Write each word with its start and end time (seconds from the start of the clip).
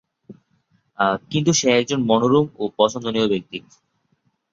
কিন্তু 1.31 1.51
সে 1.53 1.67
একজন 1.79 1.99
মনোরম 2.09 2.45
ও 2.57 2.73
পছন্দনীয় 2.79 3.27
ব্যক্তি। 3.29 3.57